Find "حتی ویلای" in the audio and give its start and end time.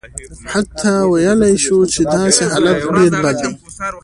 0.51-1.55